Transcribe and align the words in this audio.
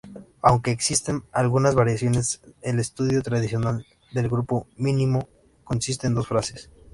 Aunque 0.41 0.71
existen 0.71 1.21
algunas 1.31 1.75
variaciones, 1.75 2.41
el 2.63 2.79
estudio 2.79 3.21
tradicional 3.21 3.85
del 4.11 4.29
grupo 4.29 4.65
mínimo 4.75 5.29
consiste 5.63 6.07
en 6.07 6.15
dos 6.15 6.27
fases. 6.27 6.71